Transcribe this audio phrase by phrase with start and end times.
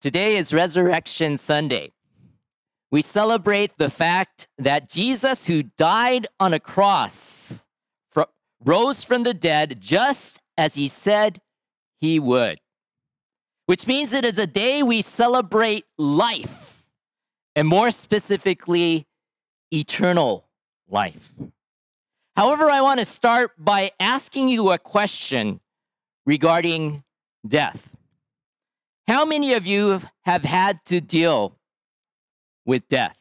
[0.00, 1.92] Today is Resurrection Sunday.
[2.90, 7.66] We celebrate the fact that Jesus, who died on a cross,
[8.64, 11.42] rose from the dead just as he said
[12.00, 12.60] he would,
[13.66, 16.82] which means it is a day we celebrate life,
[17.54, 19.06] and more specifically,
[19.70, 20.48] eternal
[20.88, 21.34] life.
[22.36, 25.60] However, I want to start by asking you a question
[26.24, 27.04] regarding
[27.46, 27.89] death.
[29.10, 31.58] How many of you have had to deal
[32.64, 33.18] with death?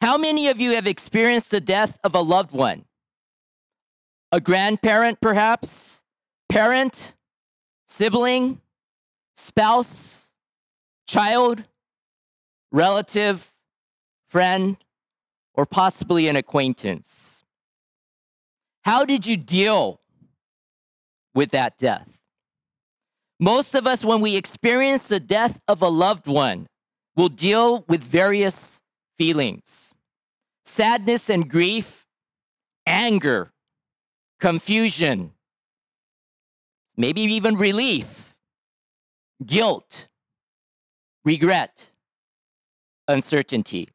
[0.00, 2.84] How many of you have experienced the death of a loved one?
[4.30, 6.04] A grandparent, perhaps?
[6.48, 7.16] Parent?
[7.88, 8.60] Sibling?
[9.36, 10.30] Spouse?
[11.08, 11.64] Child?
[12.70, 13.50] Relative?
[14.30, 14.76] Friend?
[15.54, 17.42] Or possibly an acquaintance?
[18.84, 20.00] How did you deal
[21.34, 22.11] with that death?
[23.42, 26.68] Most of us, when we experience the death of a loved one,
[27.16, 28.80] will deal with various
[29.18, 29.92] feelings
[30.64, 32.06] sadness and grief,
[32.86, 33.50] anger,
[34.38, 35.32] confusion,
[36.96, 38.32] maybe even relief,
[39.44, 40.06] guilt,
[41.24, 41.90] regret,
[43.08, 43.88] uncertainty.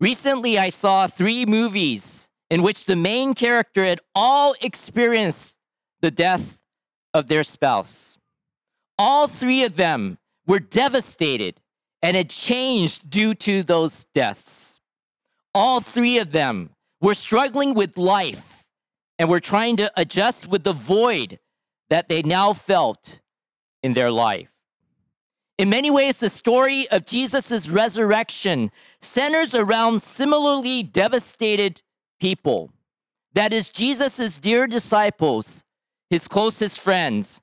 [0.00, 5.54] Recently, I saw three movies in which the main character had all experienced
[6.00, 6.58] the death
[7.14, 8.18] of their spouse.
[8.98, 11.60] All three of them were devastated
[12.02, 14.80] and had changed due to those deaths.
[15.54, 18.64] All three of them were struggling with life
[19.18, 21.38] and were trying to adjust with the void
[21.88, 23.20] that they now felt
[23.82, 24.50] in their life.
[25.58, 31.80] In many ways, the story of Jesus' resurrection centers around similarly devastated
[32.20, 32.72] people.
[33.32, 35.64] That is, Jesus' dear disciples,
[36.10, 37.40] his closest friends,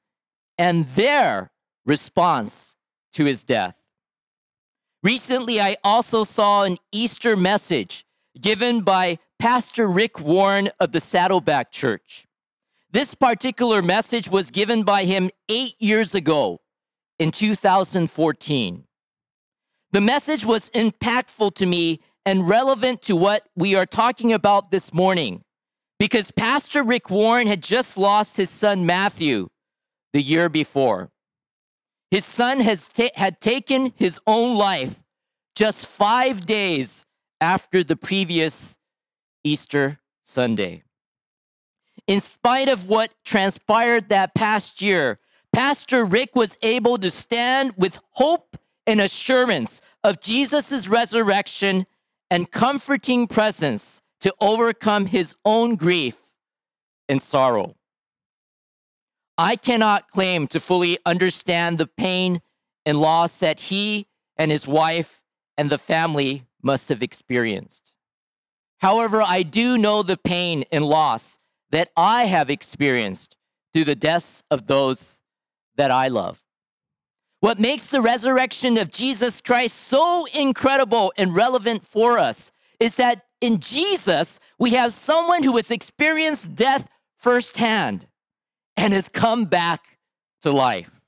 [0.57, 1.51] and their
[1.85, 2.75] response
[3.13, 3.77] to his death.
[5.01, 8.05] Recently, I also saw an Easter message
[8.39, 12.25] given by Pastor Rick Warren of the Saddleback Church.
[12.91, 16.61] This particular message was given by him eight years ago
[17.19, 18.83] in 2014.
[19.91, 24.93] The message was impactful to me and relevant to what we are talking about this
[24.93, 25.43] morning
[25.99, 29.49] because Pastor Rick Warren had just lost his son Matthew
[30.13, 31.11] the year before.
[32.11, 35.03] His son has ta- had taken his own life
[35.55, 37.05] just five days
[37.41, 38.77] after the previous
[39.43, 40.83] Easter Sunday.
[42.07, 45.19] In spite of what transpired that past year,
[45.51, 51.85] Pastor Rick was able to stand with hope and assurance of Jesus' resurrection
[52.29, 56.17] and comforting presence to overcome his own grief
[57.07, 57.75] and sorrow.
[59.37, 62.41] I cannot claim to fully understand the pain
[62.85, 64.07] and loss that he
[64.37, 65.23] and his wife
[65.57, 67.93] and the family must have experienced.
[68.79, 71.39] However, I do know the pain and loss
[71.71, 73.35] that I have experienced
[73.73, 75.21] through the deaths of those
[75.75, 76.43] that I love.
[77.39, 83.25] What makes the resurrection of Jesus Christ so incredible and relevant for us is that
[83.41, 88.07] in Jesus, we have someone who has experienced death firsthand
[88.77, 89.97] and has come back
[90.41, 91.01] to life.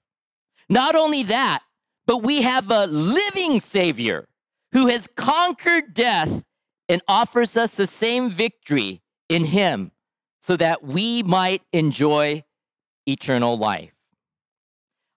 [0.70, 1.64] Not only that,
[2.06, 4.28] but we have a living Savior
[4.72, 6.44] who has conquered death
[6.88, 9.92] and offers us the same victory in Him
[10.42, 12.44] so that we might enjoy
[13.08, 13.92] eternal life.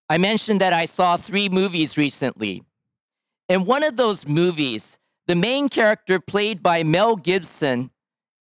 [0.08, 2.62] I mentioned that I saw three movies recently.
[3.48, 7.90] In one of those movies, the main character, played by Mel Gibson,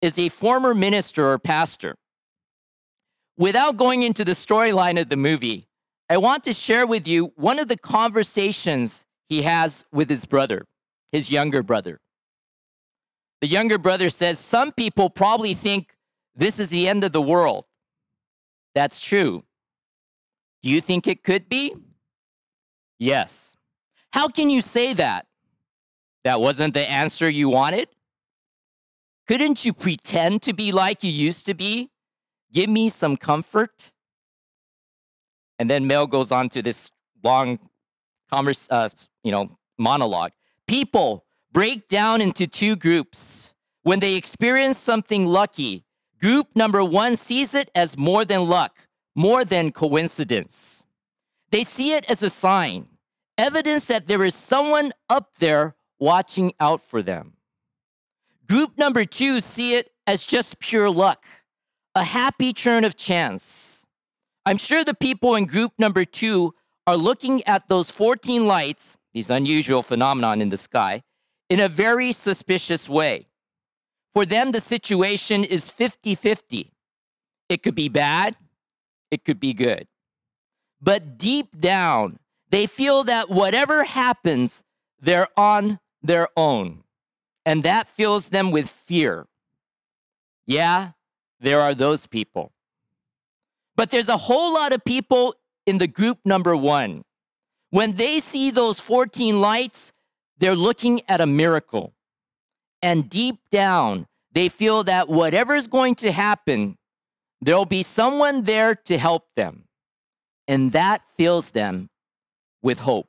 [0.00, 1.96] is a former minister or pastor.
[3.38, 5.68] Without going into the storyline of the movie,
[6.10, 10.66] I want to share with you one of the conversations he has with his brother,
[11.12, 12.00] his younger brother.
[13.40, 15.94] The younger brother says, Some people probably think
[16.34, 17.66] this is the end of the world.
[18.74, 19.44] That's true.
[20.64, 21.76] Do you think it could be?
[22.98, 23.56] Yes.
[24.12, 25.26] How can you say that?
[26.24, 27.88] That wasn't the answer you wanted?
[29.28, 31.90] Couldn't you pretend to be like you used to be?
[32.52, 33.92] Give me some comfort.
[35.58, 36.90] And then Mel goes on to this
[37.22, 37.58] long
[38.30, 38.88] converse, uh,
[39.22, 40.32] you know, monologue.
[40.66, 43.54] People break down into two groups.
[43.82, 45.84] When they experience something lucky,
[46.20, 48.76] group number one sees it as more than luck,
[49.14, 50.84] more than coincidence.
[51.50, 52.88] They see it as a sign,
[53.38, 57.34] evidence that there is someone up there watching out for them.
[58.48, 61.24] Group number two see it as just pure luck,
[61.98, 63.84] a happy turn of chance.
[64.46, 66.54] I'm sure the people in group number two
[66.86, 71.02] are looking at those 14 lights, these unusual phenomenon in the sky,
[71.50, 73.26] in a very suspicious way.
[74.14, 76.72] For them, the situation is 50 50.
[77.48, 78.36] It could be bad,
[79.10, 79.88] it could be good.
[80.80, 84.62] But deep down, they feel that whatever happens,
[85.00, 86.84] they're on their own.
[87.44, 89.26] And that fills them with fear.
[90.46, 90.92] Yeah,
[91.40, 92.52] there are those people.
[93.76, 95.34] But there's a whole lot of people
[95.66, 97.04] in the group number one.
[97.70, 99.92] When they see those 14 lights,
[100.38, 101.94] they're looking at a miracle.
[102.82, 106.78] And deep down, they feel that whatever's going to happen,
[107.40, 109.64] there'll be someone there to help them.
[110.46, 111.90] And that fills them
[112.62, 113.08] with hope.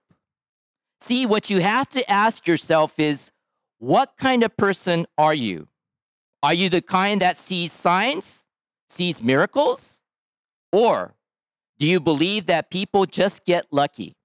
[1.01, 3.31] See, what you have to ask yourself is
[3.77, 5.67] what kind of person are you?
[6.41, 8.45] Are you the kind that sees signs,
[8.89, 10.01] sees miracles?
[10.71, 11.15] Or
[11.77, 14.15] do you believe that people just get lucky?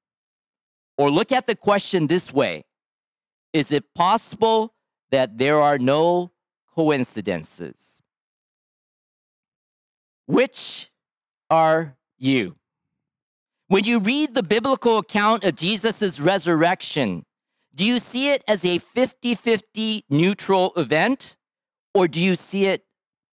[0.97, 2.65] Or look at the question this way
[3.53, 4.75] Is it possible
[5.11, 6.33] that there are no
[6.75, 8.01] coincidences?
[10.27, 10.91] Which
[11.51, 12.57] are you?
[13.69, 17.25] When you read the biblical account of Jesus' resurrection,
[17.75, 21.37] do you see it as a 50 50 neutral event,
[21.95, 22.85] or do you see it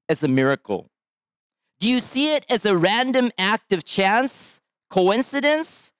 [0.07, 0.89] as a miracle?
[1.79, 5.93] Do you see it as a random act of chance, coincidence,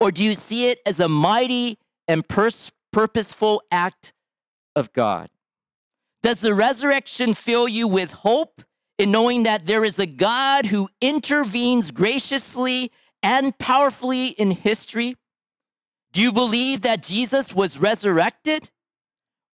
[0.00, 4.12] or do you see it as a mighty and pers- purposeful act
[4.76, 5.28] of God?
[6.22, 8.62] Does the resurrection fill you with hope
[8.96, 15.16] in knowing that there is a God who intervenes graciously and powerfully in history?
[16.12, 18.70] Do you believe that Jesus was resurrected?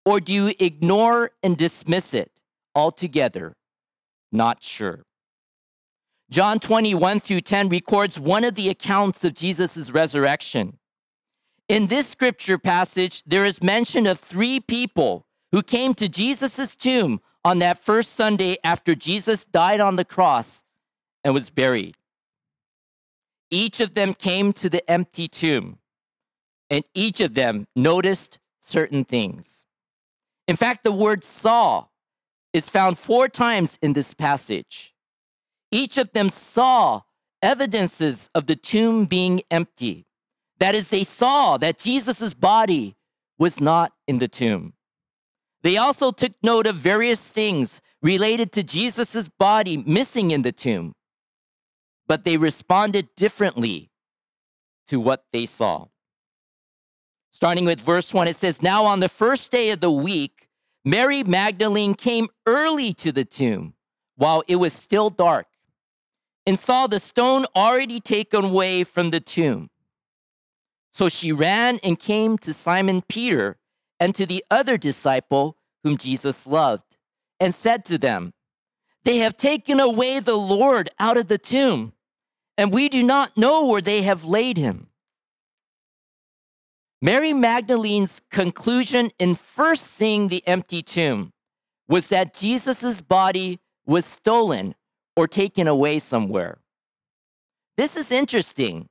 [0.04, 2.39] Or do you ignore and dismiss it
[2.74, 3.54] altogether?
[4.32, 5.04] Not sure.
[6.30, 10.78] John 21 through 10 records one of the accounts of Jesus' resurrection.
[11.68, 17.20] In this scripture passage, there is mention of three people who came to Jesus' tomb
[17.44, 20.62] on that first Sunday after Jesus died on the cross
[21.24, 21.96] and was buried.
[23.50, 25.78] Each of them came to the empty tomb,
[26.68, 29.64] and each of them noticed certain things.
[30.46, 31.86] In fact, the word saw
[32.52, 34.94] is found four times in this passage.
[35.70, 37.02] Each of them saw
[37.42, 40.06] evidences of the tomb being empty.
[40.58, 42.96] That is, they saw that Jesus' body
[43.38, 44.74] was not in the tomb.
[45.62, 50.94] They also took note of various things related to Jesus' body missing in the tomb,
[52.06, 53.90] but they responded differently
[54.86, 55.86] to what they saw.
[57.32, 60.48] Starting with verse 1, it says, Now on the first day of the week,
[60.84, 63.74] Mary Magdalene came early to the tomb
[64.16, 65.46] while it was still dark
[66.46, 69.70] and saw the stone already taken away from the tomb.
[70.92, 73.58] So she ran and came to Simon Peter
[73.98, 76.96] and to the other disciple whom Jesus loved,
[77.38, 78.32] and said to them,
[79.04, 81.94] They have taken away the Lord out of the tomb,
[82.58, 84.89] and we do not know where they have laid him.
[87.02, 91.32] Mary Magdalene's conclusion in first seeing the empty tomb
[91.88, 94.74] was that Jesus' body was stolen
[95.16, 96.58] or taken away somewhere.
[97.78, 98.88] This is interesting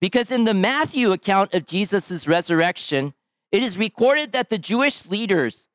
[0.00, 3.14] because in the Matthew account of Jesus' resurrection,
[3.52, 5.68] it is recorded that the Jewish leaders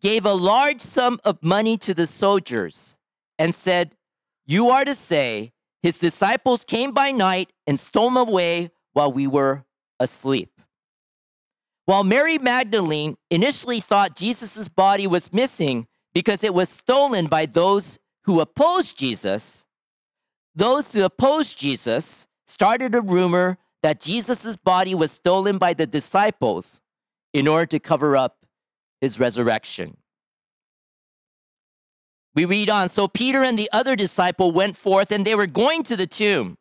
[0.00, 2.96] gave a large sum of money to the soldiers
[3.36, 3.96] and said,
[4.46, 9.26] You are to say, his disciples came by night and stole him away while we
[9.26, 9.64] were
[9.98, 10.51] asleep.
[11.84, 17.98] While Mary Magdalene initially thought Jesus' body was missing because it was stolen by those
[18.24, 19.66] who opposed Jesus,
[20.54, 26.80] those who opposed Jesus started a rumor that Jesus' body was stolen by the disciples
[27.32, 28.46] in order to cover up
[29.00, 29.96] his resurrection.
[32.34, 35.82] We read on So Peter and the other disciple went forth, and they were going
[35.84, 36.56] to the tomb.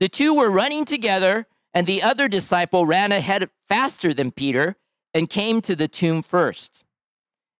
[0.00, 4.76] The two were running together, and the other disciple ran ahead faster than Peter
[5.14, 6.84] and came to the tomb first.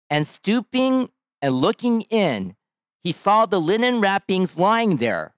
[0.08, 2.56] And stooping and looking in,
[3.02, 5.34] he saw the linen wrappings lying there,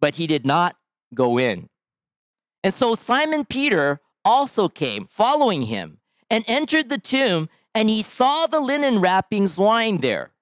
[0.00, 0.76] but he did not
[1.14, 1.68] go in.
[2.62, 5.98] And so Simon Peter also came, following him,
[6.30, 10.32] and entered the tomb, and he saw the linen wrappings lying there,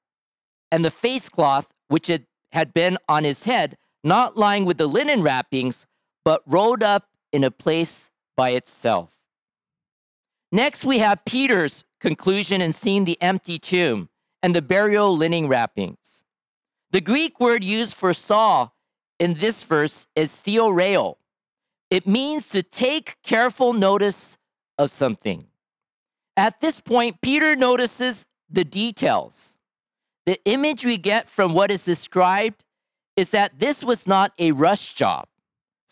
[0.70, 2.10] and the face cloth which
[2.52, 5.86] had, been on his head, not lying with the linen wrappings,
[6.24, 9.10] but rolled up in a place by itself.
[10.50, 14.10] Next, we have Peter's conclusion in seeing the empty tomb
[14.42, 16.24] and the burial linen wrappings.
[16.90, 18.68] The Greek word used for saw
[19.18, 21.16] in this verse is theoreo.
[21.90, 24.36] It means to take careful notice
[24.78, 25.44] of something.
[26.36, 29.58] At this point, Peter notices the details.
[30.26, 32.64] The image we get from what is described
[33.16, 35.26] is that this was not a rush job,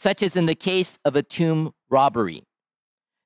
[0.01, 2.43] such as in the case of a tomb robbery.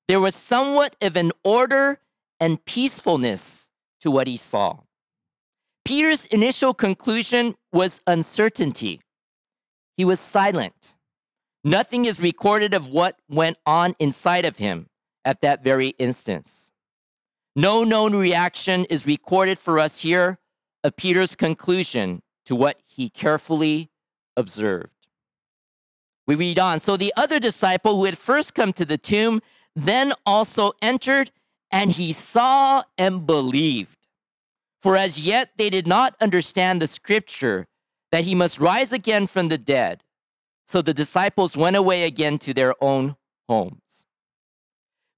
[0.08, 2.00] There was somewhat of an order
[2.40, 4.78] and peacefulness to what he saw.
[5.84, 9.00] Peter's initial conclusion was uncertainty.
[9.96, 10.96] He was silent.
[11.62, 14.88] Nothing is recorded of what went on inside of him
[15.24, 16.72] at that very instance.
[17.54, 20.38] No known reaction is recorded for us here
[20.82, 23.92] of Peter's conclusion to what he carefully
[24.36, 24.93] observed.
[26.26, 26.80] We read on.
[26.80, 29.42] So the other disciple who had first come to the tomb
[29.76, 31.30] then also entered,
[31.70, 33.98] and he saw and believed.
[34.80, 37.66] For as yet they did not understand the scripture
[38.12, 40.02] that he must rise again from the dead.
[40.66, 43.16] So the disciples went away again to their own
[43.48, 44.06] homes.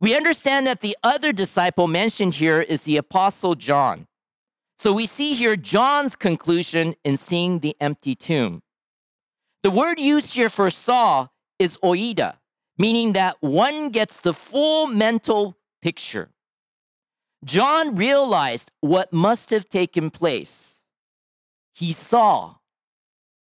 [0.00, 4.06] We understand that the other disciple mentioned here is the Apostle John.
[4.78, 8.62] So we see here John's conclusion in seeing the empty tomb.
[9.66, 11.26] The word used here for saw
[11.58, 12.36] is oida,
[12.78, 16.28] meaning that one gets the full mental picture.
[17.44, 20.84] John realized what must have taken place.
[21.74, 22.58] He saw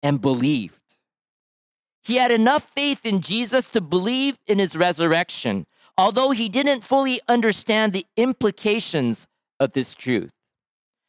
[0.04, 0.82] and believed.
[2.04, 7.22] He had enough faith in Jesus to believe in his resurrection, although he didn't fully
[7.30, 9.26] understand the implications
[9.58, 10.32] of this truth.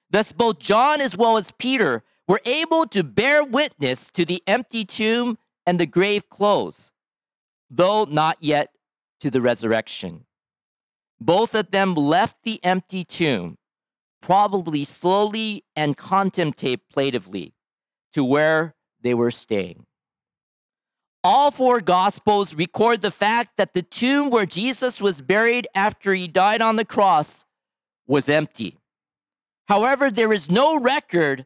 [0.09, 4.85] Thus, both John as well as Peter were able to bear witness to the empty
[4.85, 6.93] tomb and the grave clothes,
[7.69, 8.69] though not yet
[9.19, 10.25] to the resurrection.
[11.21, 13.59] Both of them left the empty tomb,
[14.23, 17.53] probably slowly and contemplatively,
[18.13, 19.87] to where they were staying.
[21.25, 26.29] All four Gospels record the fact that the tomb where Jesus was buried after he
[26.29, 27.45] died on the cross
[28.07, 28.79] was empty.
[29.67, 31.45] However, there is no record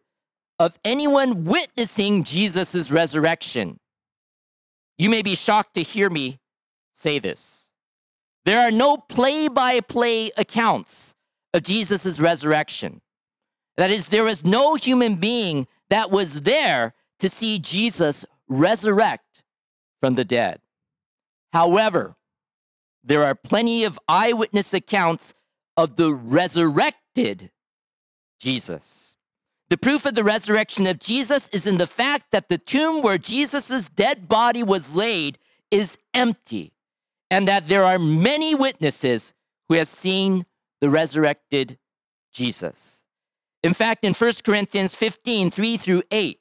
[0.59, 3.79] of anyone witnessing Jesus' resurrection.
[4.99, 6.39] You may be shocked to hear me
[6.93, 7.71] say this.
[8.45, 11.15] There are no play by play accounts
[11.53, 13.01] of Jesus' resurrection.
[13.77, 19.43] That is, there was no human being that was there to see Jesus resurrect
[20.01, 20.61] from the dead.
[21.53, 22.17] However,
[23.03, 25.35] there are plenty of eyewitness accounts
[25.77, 27.51] of the resurrected
[28.39, 29.14] Jesus.
[29.71, 33.19] The proof of the resurrection of Jesus is in the fact that the tomb where
[33.19, 35.39] Jesus' dead body was laid
[35.71, 36.73] is empty,
[37.31, 39.35] and that there are many witnesses
[39.69, 40.45] who have seen
[40.81, 41.79] the resurrected
[42.33, 43.03] Jesus.
[43.63, 46.39] In fact, in 1 Corinthians 15, 3 through 8,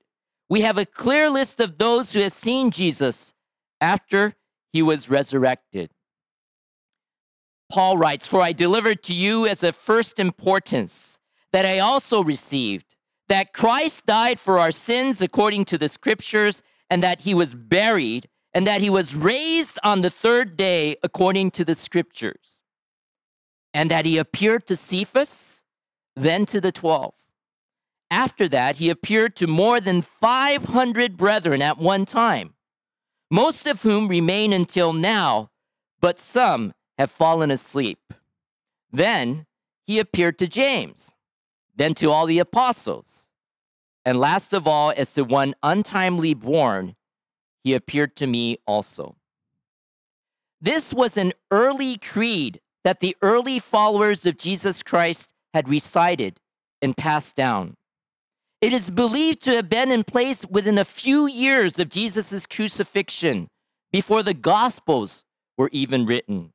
[0.50, 3.34] we have a clear list of those who have seen Jesus
[3.80, 4.36] after
[4.74, 5.92] he was resurrected.
[7.72, 11.18] Paul writes, For I delivered to you as of first importance
[11.53, 12.96] that I also received
[13.30, 18.27] that Christ died for our sins according to the scriptures, and that he was buried,
[18.53, 22.62] and that he was raised on the third day according to the scriptures,
[23.74, 25.63] and that he appeared to Cephas,
[26.15, 27.15] then to the twelve.
[28.12, 32.53] After that, he appeared to more than 500 brethren at one time
[33.34, 35.50] most of whom remain until now,
[36.00, 38.13] but some have fallen asleep.
[38.92, 39.48] Then
[39.88, 41.15] he appeared to James,
[41.75, 43.27] then to all the apostles.
[44.06, 46.96] And last of all, as to one untimely born,
[47.63, 49.15] he appeared to me also.
[50.62, 56.39] This was an early creed that the early followers of Jesus Christ had recited
[56.82, 57.75] and passed down.
[58.62, 63.50] It is believed to have been in place within a few years of Jesus' crucifixion
[63.92, 65.25] before the Gospels
[65.58, 66.53] were even written.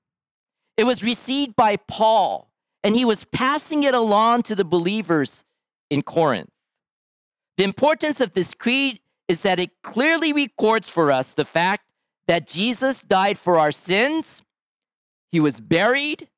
[0.76, 2.47] It was received by Paul,
[2.82, 5.44] and he was passing it along to the believers
[5.90, 6.50] in Corinth.
[7.56, 11.84] The importance of this creed is that it clearly records for us the fact
[12.26, 14.42] that Jesus died for our sins,
[15.32, 16.28] he was buried,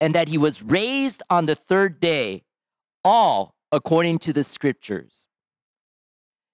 [0.00, 2.44] and that he was raised on the third day,
[3.04, 5.28] all according to the scriptures.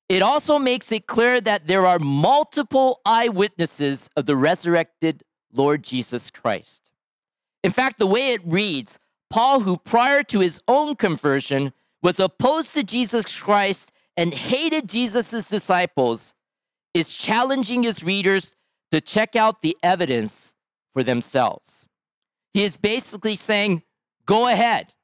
[0.08, 5.22] It also makes it clear that there are multiple eyewitnesses of the resurrected
[5.52, 6.90] Lord Jesus Christ.
[7.62, 8.98] In fact, the way it reads,
[9.30, 11.72] Paul, who prior to his own conversion
[12.02, 16.34] was opposed to Jesus Christ and hated Jesus' disciples,
[16.92, 18.56] is challenging his readers
[18.90, 20.56] to check out the evidence
[20.92, 21.86] for themselves.
[22.52, 23.82] He is basically saying,
[24.26, 24.94] go ahead,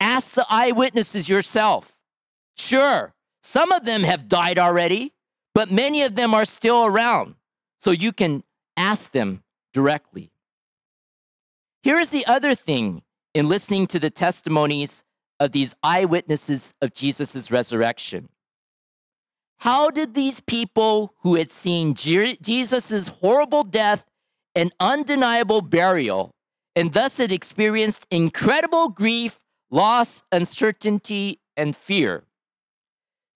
[0.00, 1.98] Ask the eyewitnesses yourself.
[2.56, 5.14] Sure, some of them have died already,
[5.54, 7.36] but many of them are still around.
[7.78, 8.42] So you can
[8.76, 9.42] ask them
[9.72, 10.30] directly.
[11.82, 13.02] Here is the other thing
[13.36, 15.04] in listening to the testimonies
[15.38, 18.30] of these eyewitnesses of Jesus' resurrection.
[19.58, 24.06] How did these people who had seen Jesus' horrible death
[24.54, 26.30] and undeniable burial,
[26.74, 29.40] and thus had experienced incredible grief,
[29.70, 32.24] loss, uncertainty, and fear,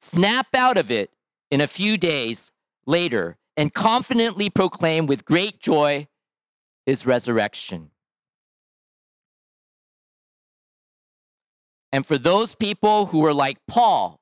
[0.00, 1.10] snap out of it
[1.50, 2.52] in a few days
[2.86, 6.08] later and confidently proclaim with great joy
[6.86, 7.90] his resurrection?
[11.92, 14.20] And for those people who were like Paul,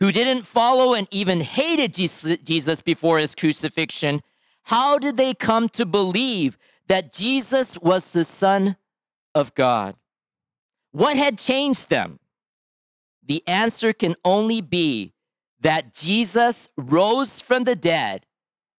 [0.00, 4.22] who didn't follow and even hated Jesus before his crucifixion,
[4.64, 6.58] how did they come to believe
[6.88, 8.76] that Jesus was the Son
[9.34, 9.94] of God?
[10.90, 12.18] What had changed them?
[13.24, 15.12] The answer can only be
[15.60, 18.26] that Jesus rose from the dead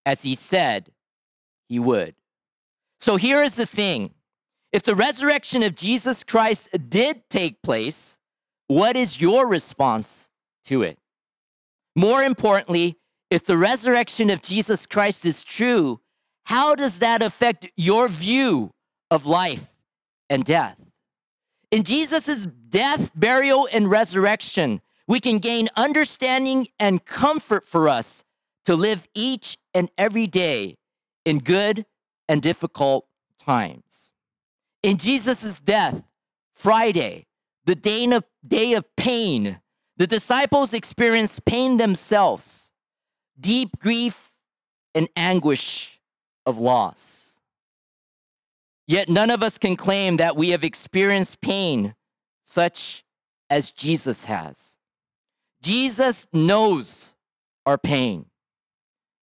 [0.06, 0.92] as he said
[1.68, 2.16] he would.
[3.00, 4.14] So here is the thing
[4.72, 8.17] if the resurrection of Jesus Christ did take place,
[8.68, 10.30] what is your response
[10.66, 10.98] to it?
[11.96, 12.98] More importantly,
[13.30, 16.00] if the resurrection of Jesus Christ is true,
[16.44, 18.72] how does that affect your view
[19.12, 19.76] of life
[20.30, 20.78] and death?
[21.72, 28.24] In Jesus' death, burial, and resurrection, we can gain understanding and comfort for us
[28.66, 30.78] to live each and every day
[31.26, 31.86] in good
[32.30, 33.08] and difficult
[33.40, 34.12] times.
[34.84, 36.08] In Jesus' death,
[36.54, 37.26] Friday,
[37.68, 39.60] the day of, day of pain,
[39.98, 42.72] the disciples experienced pain themselves,
[43.40, 44.32] deep grief
[44.96, 46.00] and anguish
[46.46, 47.40] of loss.
[48.88, 51.94] Yet none of us can claim that we have experienced pain
[52.46, 53.04] such
[53.50, 54.78] as Jesus has.
[55.62, 57.14] Jesus knows
[57.66, 58.28] our pain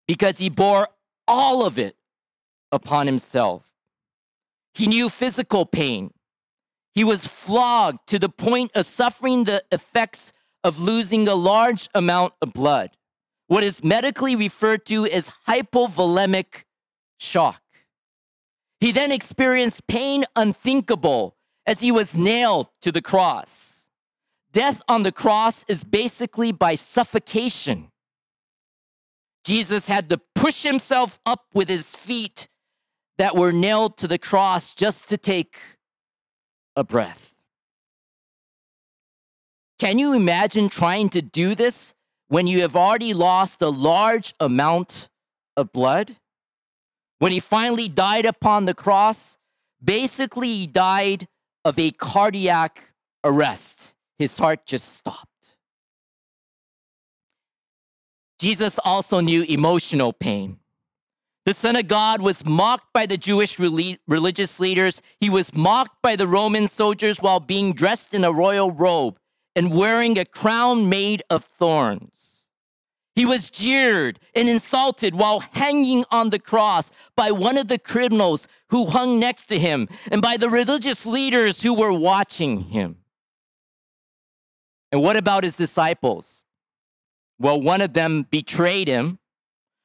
[0.07, 0.89] because he bore
[1.27, 1.97] all of it
[2.71, 3.71] upon himself.
[4.75, 6.13] He knew physical pain.
[6.95, 12.35] He was flogged to the point of suffering the effects of losing a large amount
[12.41, 12.91] of blood,
[13.49, 16.63] what is medically referred to as hypovolemic
[17.19, 17.61] shock.
[18.81, 23.87] He then experienced pain unthinkable as he was nailed to the cross.
[24.53, 27.89] Death on the cross is basically by suffocation.
[29.45, 32.49] Jesus had to push himself up with his feet
[33.19, 35.57] that were nailed to the cross just to take
[36.77, 37.35] a breath.
[39.79, 41.95] Can you imagine trying to do this
[42.29, 45.09] when you have already lost a large amount
[45.57, 46.17] of blood?
[47.19, 49.39] When he finally died upon the cross,
[49.83, 51.29] basically he died
[51.65, 53.95] of a cardiac arrest.
[54.19, 55.57] His heart just stopped.
[58.39, 60.59] Jesus also knew emotional pain.
[61.47, 65.03] The Son of God was mocked by the Jewish religious leaders.
[65.21, 69.19] He was mocked by the Roman soldiers while being dressed in a royal robe
[69.55, 72.47] and wearing a crown made of thorns.
[73.15, 78.49] He was jeered and insulted while hanging on the cross by one of the criminals
[78.71, 82.97] who hung next to him and by the religious leaders who were watching him.
[84.91, 86.45] And what about his disciples?
[87.39, 89.19] Well, one of them betrayed him,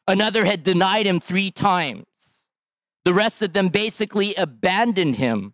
[0.10, 2.48] another had denied him three times.
[3.06, 5.54] The rest of them basically abandoned him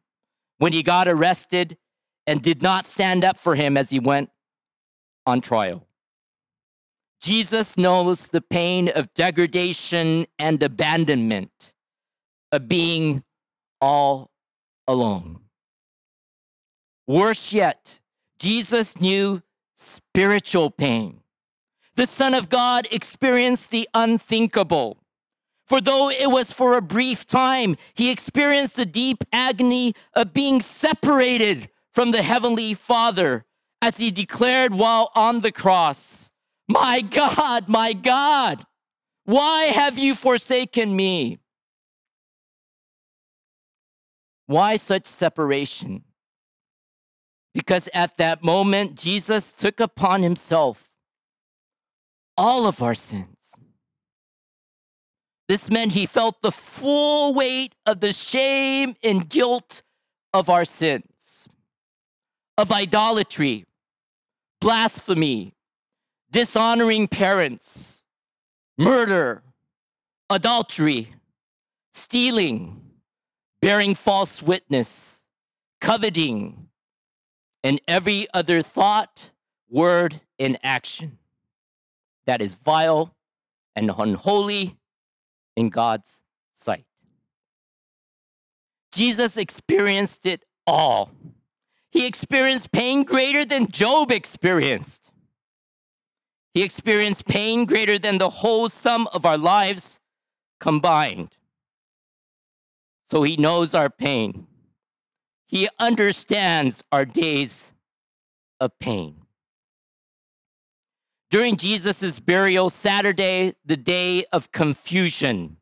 [0.57, 1.77] when he got arrested
[2.25, 4.31] and did not stand up for him as he went
[5.27, 5.85] on trial.
[7.21, 11.73] Jesus knows the pain of degradation and abandonment,
[12.51, 13.23] of being
[13.81, 14.31] all
[14.87, 15.41] alone.
[17.07, 17.99] Worse yet,
[18.39, 19.41] Jesus knew
[19.75, 21.21] spiritual pain.
[21.95, 24.97] The Son of God experienced the unthinkable.
[25.65, 30.61] For though it was for a brief time, he experienced the deep agony of being
[30.61, 33.45] separated from the Heavenly Father
[33.81, 36.31] as he declared while on the cross,
[36.67, 38.65] My God, my God,
[39.23, 41.39] why have you forsaken me?
[44.45, 46.03] Why such separation?
[47.53, 50.84] Because at that moment, Jesus took upon himself
[52.37, 53.55] all of our sins.
[55.47, 59.83] This meant he felt the full weight of the shame and guilt
[60.33, 61.47] of our sins
[62.57, 63.65] of idolatry,
[64.61, 65.53] blasphemy,
[66.31, 68.03] dishonoring parents,
[68.77, 69.43] murder,
[70.29, 71.11] adultery,
[71.93, 72.81] stealing,
[73.61, 75.23] bearing false witness,
[75.81, 76.69] coveting,
[77.63, 79.31] and every other thought,
[79.69, 81.17] word, and action
[82.25, 83.15] that is vile
[83.75, 84.77] and unholy
[85.55, 86.21] in God's
[86.53, 86.85] sight.
[88.91, 91.11] Jesus experienced it all.
[91.91, 95.11] He experienced pain greater than Job experienced.
[96.53, 99.99] He experienced pain greater than the whole sum of our lives
[100.59, 101.35] combined.
[103.07, 104.47] So he knows our pain.
[105.45, 107.73] He understands our days
[108.59, 109.24] of pain.
[111.35, 115.57] During Jesus' burial, Saturday, the day of confusion,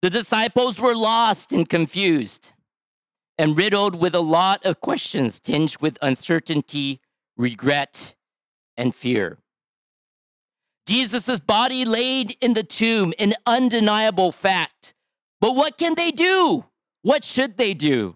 [0.00, 2.52] the disciples were lost and confused
[3.36, 7.00] and riddled with a lot of questions tinged with uncertainty,
[7.36, 8.14] regret,
[8.76, 9.38] and fear.
[10.86, 14.94] Jesus' body laid in the tomb, an undeniable fact.
[15.40, 16.66] But what can they do?
[17.02, 18.14] What should they do?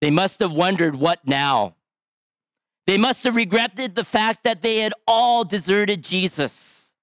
[0.00, 1.74] They must have wondered what now?
[2.88, 6.94] They must have regretted the fact that they had all deserted Jesus.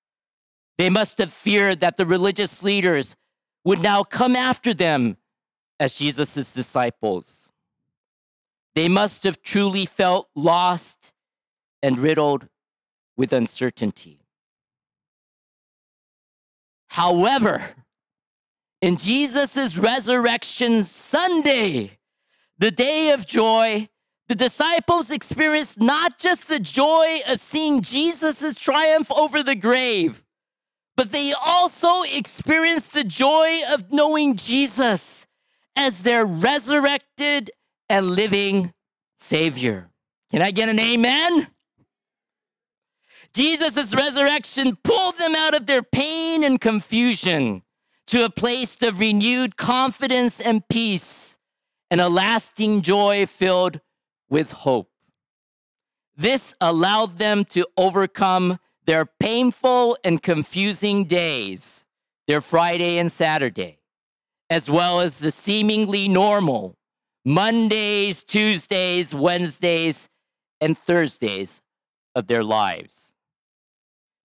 [0.79, 3.15] They must have feared that the religious leaders
[3.63, 5.17] would now come after them
[5.79, 7.51] as Jesus' disciples.
[8.73, 11.13] They must have truly felt lost
[11.83, 12.47] and riddled
[13.15, 14.21] with uncertainty.
[16.87, 17.61] However,
[18.81, 21.99] in Jesus' resurrection Sunday,
[22.57, 23.87] the day of joy,
[24.27, 30.23] the disciples experienced not just the joy of seeing Jesus' triumph over the grave,
[30.97, 35.27] but they also experienced the joy of knowing Jesus
[35.75, 37.51] as their resurrected
[37.89, 38.73] and living
[39.17, 39.89] Savior.
[40.31, 41.47] Can I get an amen?
[43.33, 47.63] Jesus' resurrection pulled them out of their pain and confusion
[48.07, 51.37] to a place of renewed confidence and peace
[51.91, 53.81] and a lasting joy filled
[54.29, 54.89] with hope.
[56.15, 61.85] This allowed them to overcome their painful and confusing days,
[62.27, 63.79] their Friday and Saturday,
[64.49, 66.77] as well as the seemingly normal
[67.25, 70.07] Mondays, Tuesdays, Wednesdays,
[70.61, 71.61] and Thursdays
[72.13, 73.15] of their lives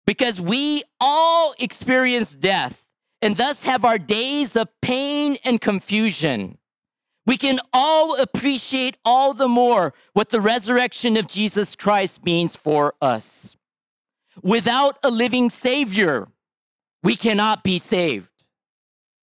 [0.05, 2.85] because we all experience death
[3.21, 6.57] and thus have our days of pain and confusion.
[7.25, 12.95] We can all appreciate all the more what the resurrection of Jesus Christ means for
[13.01, 13.55] us.
[14.41, 16.27] Without a living Savior,
[17.03, 18.29] we cannot be saved.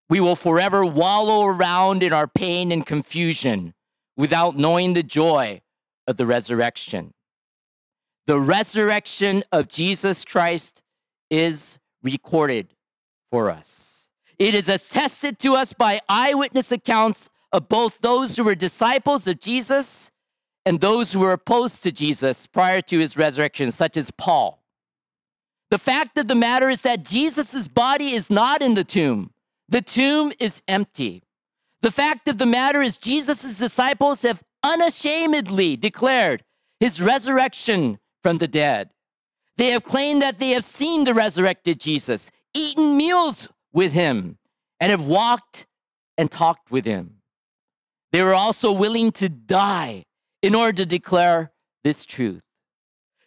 [0.08, 3.74] We will forever wallow around in our pain and confusion
[4.16, 5.60] without knowing the joy
[6.06, 7.12] of the resurrection
[8.28, 10.82] the resurrection of Jesus Christ
[11.30, 12.74] is recorded
[13.30, 14.10] for us.
[14.38, 19.40] It is attested to us by eyewitness accounts of both those who were disciples of
[19.40, 20.10] Jesus
[20.66, 24.62] and those who were opposed to Jesus prior to his resurrection, such as Paul.
[25.70, 29.32] The fact of the matter is that Jesus' body is not in the tomb,
[29.68, 31.22] the tomb is empty.
[31.80, 36.42] The fact of the matter is, Jesus' disciples have unashamedly declared
[36.80, 38.90] his resurrection from the dead.
[39.56, 44.38] They have claimed that they have seen the resurrected Jesus, eaten meals with him,
[44.80, 45.66] and have walked
[46.16, 47.17] and talked with him.
[48.12, 50.04] They were also willing to die
[50.42, 51.52] in order to declare
[51.84, 52.42] this truth.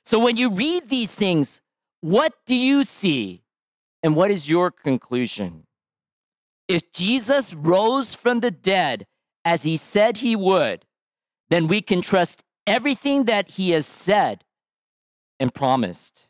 [0.05, 1.61] So when you read these things,
[2.01, 3.43] what do you see?
[4.03, 5.67] And what is your conclusion?
[6.67, 9.05] If Jesus rose from the dead
[9.45, 10.85] as he said he would,
[11.49, 14.43] then we can trust everything that he has said
[15.39, 16.27] and promised.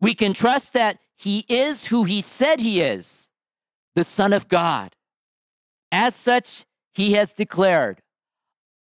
[0.00, 3.30] We can trust that he is who he said he is,
[3.96, 4.94] the Son of God.
[5.90, 6.64] As such,
[6.98, 8.02] he has declared,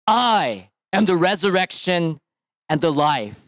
[0.07, 2.19] I am the resurrection
[2.67, 3.39] and the life.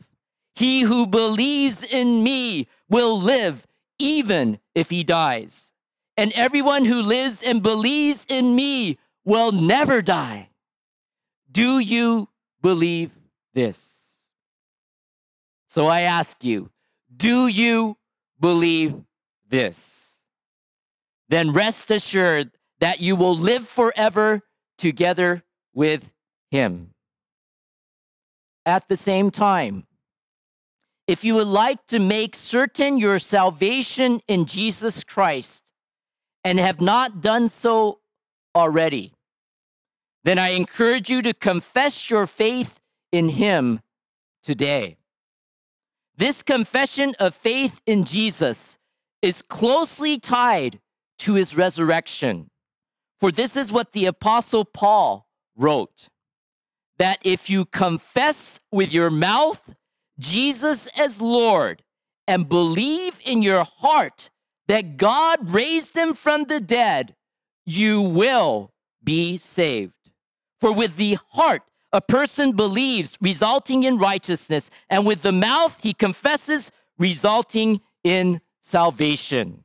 [0.54, 3.66] He who believes in me will live
[3.98, 5.74] even if he dies.
[6.18, 10.50] And everyone who lives and believes in me will never die.
[11.52, 12.30] Do you
[12.62, 13.10] believe
[13.56, 14.18] this?
[15.68, 16.70] So I ask you,
[17.18, 17.98] do you
[18.40, 18.94] believe
[19.50, 20.20] this?
[21.28, 24.44] Then rest assured that you will live forever
[24.80, 26.12] together with
[26.50, 26.90] Him.
[28.66, 29.86] At the same time,
[31.08, 35.72] if you would like to make certain your salvation in Jesus Christ
[36.44, 38.00] and have not done so
[38.56, 39.14] already,
[40.24, 42.80] then I encourage you to confess your faith
[43.12, 43.82] in Him
[44.44, 44.98] today.
[46.16, 48.78] This confession of faith in Jesus
[49.22, 50.80] is closely tied
[51.20, 52.49] to his resurrection.
[53.20, 55.28] For this is what the Apostle Paul
[55.58, 56.08] wrote
[56.98, 59.74] that if you confess with your mouth
[60.20, 61.82] Jesus as Lord
[62.28, 64.30] and believe in your heart
[64.68, 67.16] that God raised him from the dead,
[67.66, 68.72] you will
[69.04, 69.94] be saved.
[70.60, 75.94] For with the heart a person believes, resulting in righteousness, and with the mouth he
[75.94, 79.64] confesses, resulting in salvation.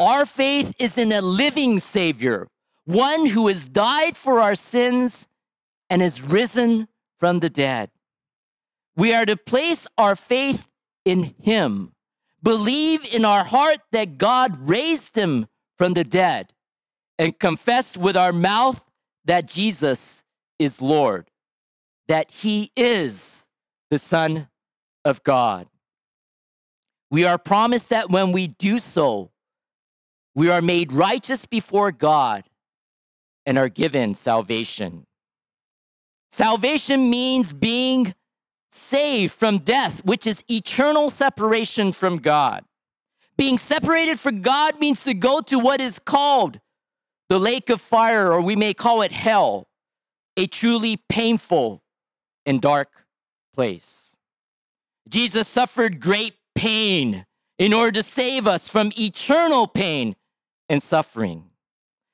[0.00, 2.48] Our faith is in a living Savior,
[2.84, 5.28] one who has died for our sins
[5.88, 7.90] and is risen from the dead.
[8.96, 10.66] We are to place our faith
[11.04, 11.92] in Him,
[12.42, 15.46] believe in our heart that God raised Him
[15.78, 16.52] from the dead,
[17.18, 18.88] and confess with our mouth
[19.24, 20.24] that Jesus
[20.58, 21.30] is Lord,
[22.08, 23.46] that He is
[23.90, 24.48] the Son
[25.04, 25.68] of God.
[27.10, 29.30] We are promised that when we do so,
[30.34, 32.44] we are made righteous before God
[33.46, 35.06] and are given salvation.
[36.30, 38.14] Salvation means being
[38.72, 42.64] saved from death, which is eternal separation from God.
[43.36, 46.60] Being separated from God means to go to what is called
[47.28, 49.68] the lake of fire, or we may call it hell,
[50.36, 51.82] a truly painful
[52.44, 53.06] and dark
[53.54, 54.16] place.
[55.08, 57.26] Jesus suffered great pain
[57.58, 60.16] in order to save us from eternal pain
[60.68, 61.50] and suffering.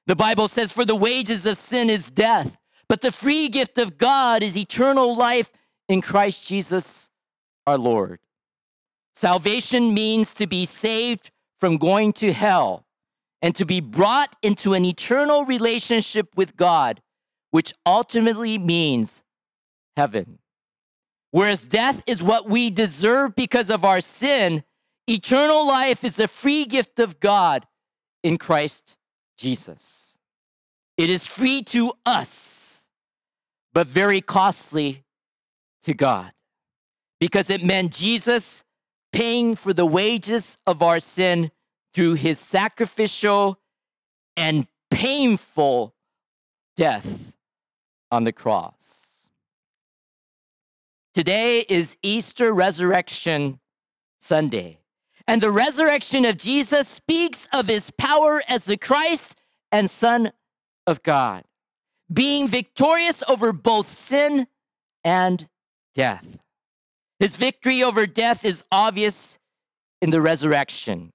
[0.07, 2.59] The Bible says, For the wages of sin is death,
[2.89, 5.53] but the free gift of God is eternal life
[5.89, 7.11] in Christ Jesus
[7.67, 8.21] our Lord.
[9.15, 12.87] Salvation means to be saved from going to hell
[13.43, 17.01] and to be brought into an eternal relationship with God,
[17.51, 19.23] which ultimately means
[19.97, 20.39] heaven.
[21.31, 24.65] Whereas death is what we deserve because of our sin,
[25.07, 27.67] eternal life is a free gift of God
[28.23, 28.97] in Christ
[29.39, 30.19] Jesus.
[30.97, 32.85] It is free to us,
[33.73, 35.05] but very costly
[35.83, 36.33] to God
[37.19, 38.65] because it meant Jesus
[39.13, 41.51] paying for the wages of our sin
[41.95, 43.59] through his sacrificial
[44.37, 45.95] and painful
[46.77, 47.33] death
[48.11, 49.31] on the cross.
[51.13, 53.59] Today is Easter Resurrection
[54.21, 54.80] Sunday.
[55.27, 59.39] And the resurrection of Jesus speaks of his power as the Christ
[59.71, 60.33] and Son
[60.87, 61.45] of God,
[62.13, 64.49] being victorious over both sin
[65.05, 65.49] and
[65.95, 66.41] death.
[67.19, 69.39] His victory over death is obvious
[70.01, 71.13] in the resurrection,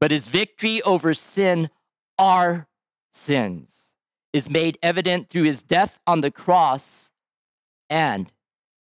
[0.00, 1.70] but his victory over sin,
[2.18, 2.66] our
[3.12, 3.92] sins,
[4.32, 7.12] is made evident through his death on the cross
[7.88, 8.32] and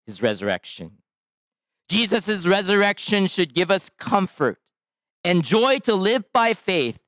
[0.08, 1.03] his resurrection.
[1.90, 4.58] Jesus' resurrection should give us comfort
[5.24, 7.00] and joy to live by faith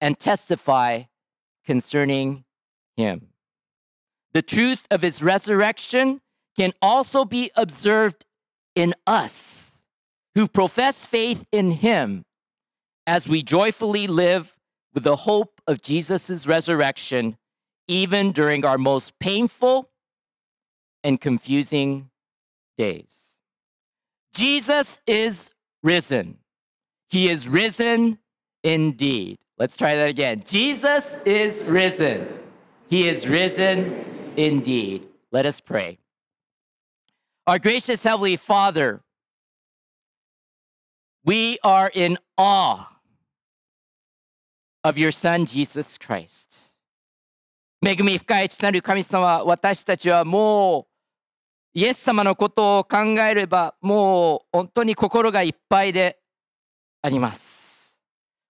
[0.00, 1.04] and testify
[1.64, 2.44] concerning
[2.96, 3.28] him.
[4.32, 6.20] The truth of his resurrection
[6.56, 8.24] can also be observed
[8.74, 9.80] in us
[10.34, 12.24] who profess faith in him
[13.06, 14.56] as we joyfully live
[14.92, 17.36] with the hope of Jesus' resurrection,
[17.88, 19.90] even during our most painful
[21.02, 22.10] and confusing
[22.76, 23.25] days.
[24.35, 25.49] Jesus is
[25.83, 26.37] risen.
[27.09, 28.19] He is risen
[28.63, 29.39] indeed.
[29.57, 30.43] Let's try that again.
[30.45, 32.27] Jesus is risen.
[32.89, 35.07] He is risen indeed.
[35.31, 35.99] Let us pray.
[37.47, 39.01] Our gracious Heavenly Father,
[41.23, 42.87] we are in awe
[44.83, 46.57] of your Son, Jesus Christ.
[47.83, 50.84] 恵み深い父なる神様、私たちはもう
[51.76, 56.18] イエス様のことを考えればもう本当に心がいっぱいで
[57.02, 58.00] あります。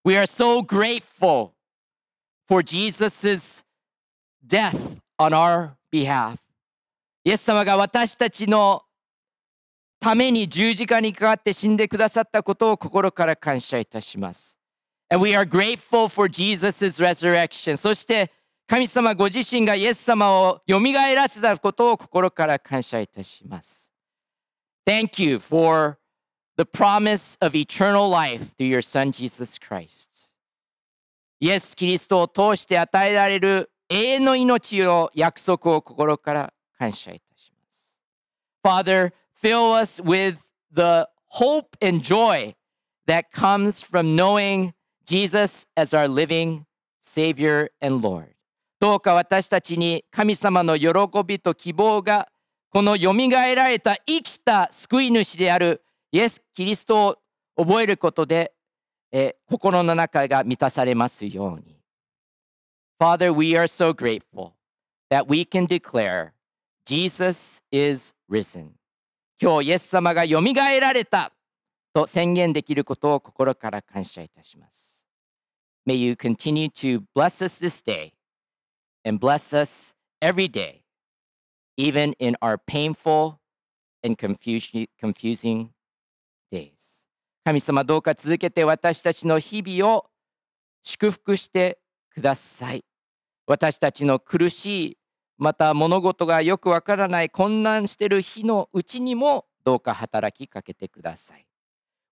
[0.04, 1.50] We are so grateful
[2.46, 3.64] for Jesus'
[4.46, 6.38] death on our behalf.
[7.24, 8.84] イエス様が私たちの
[9.98, 14.56] ために十字架にかかって死んでくださったことを心から感謝いたします。
[15.10, 17.76] And we are grateful for Jesus' resurrection.
[17.76, 18.30] そして
[18.67, 23.91] 神様ご自身がイエス様を蘇らせたことを心から感謝いたします。
[24.85, 25.97] Thank you for
[26.57, 30.31] the promise of eternal life through your Son Jesus Christ.
[31.41, 37.99] イエス・キリストを通して与えられる永遠の命の約束を心から感謝いたします。
[38.63, 40.37] Father, fill us with
[40.73, 42.55] the hope and joy
[43.05, 44.73] that comes from knowing
[45.05, 46.65] Jesus as our living
[47.01, 48.34] Savior and Lord.
[48.78, 50.90] どうか私たちに神様の喜
[51.24, 52.28] びと希望が
[52.70, 57.16] このよみがえられた生きた救い主であるイエス・キリストを
[57.56, 58.52] 覚えることで、
[59.10, 61.76] え心の中が満たされますように。
[62.98, 64.52] Father, we are so grateful
[65.10, 66.32] that we can declare
[66.84, 68.72] Jesus is risen.
[69.40, 71.32] 今日イエス様がよみがえられた
[71.94, 75.06] と宣言できることを心から感謝いたします。
[75.86, 78.15] May you continue to bless us this day
[79.06, 80.82] and bless us every day,
[81.76, 83.38] even in our painful
[84.02, 85.70] and confusing,
[86.50, 87.04] days.
[87.44, 90.10] 神様どうか続けて私たちの日々を
[90.82, 91.78] 祝福して
[92.12, 92.84] ください。
[93.46, 94.98] 私たちの苦しい、
[95.38, 101.46] また物事がよくわからない混乱している日のうちにもどうか働きかけてください。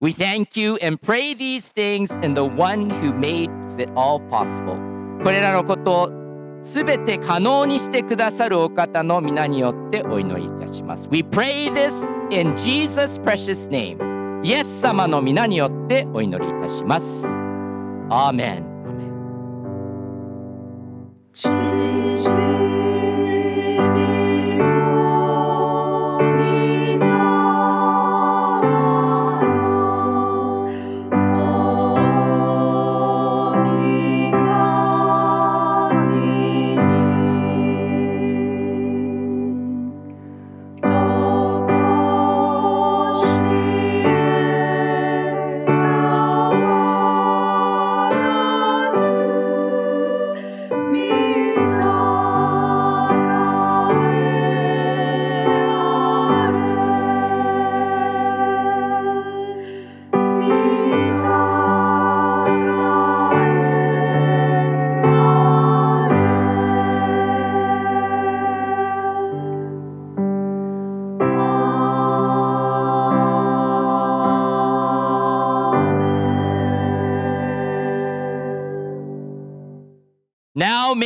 [0.00, 4.78] We thank you and pray these things in the one who made it all possible.
[5.24, 6.23] これらのことを
[6.64, 11.06] すべて可能にしてくださるお方の皆によってお祈りいたします。
[11.10, 13.98] We pray this in Jesus' precious name.
[14.42, 17.36] イエス様の皆によってお祈りいたします。
[18.08, 18.64] アーメン。
[18.64, 19.00] アーメ
[22.50, 22.53] ン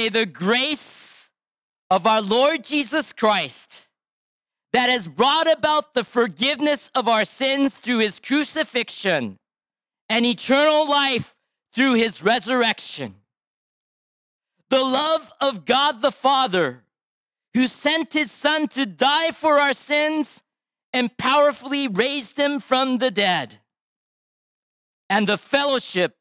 [0.08, 1.30] the grace
[1.90, 3.86] of our Lord Jesus Christ,
[4.72, 9.38] that has brought about the forgiveness of our sins through his crucifixion
[10.08, 11.36] and eternal life
[11.74, 13.14] through his resurrection,
[14.70, 16.82] the love of God the Father,
[17.54, 20.42] who sent his Son to die for our sins
[20.92, 23.58] and powerfully raised him from the dead,
[25.08, 26.16] and the fellowship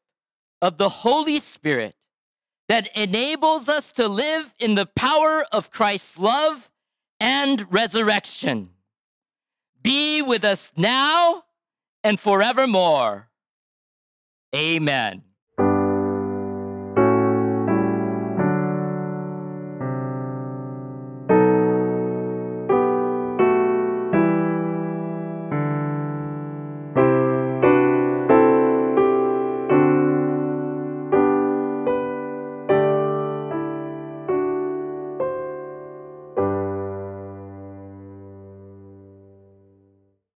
[0.62, 1.94] of the Holy Spirit
[2.68, 6.70] that enables us to live in the power of Christ's love
[7.18, 8.70] and resurrection.
[9.82, 11.44] Be with us now
[12.04, 13.28] and forevermore.
[14.54, 15.22] Amen.